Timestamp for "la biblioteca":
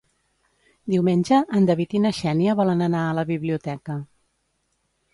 3.21-4.03